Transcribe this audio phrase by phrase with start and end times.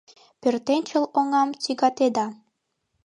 [0.41, 2.25] Пӧртӧнчыл оҥам тӱгатеда.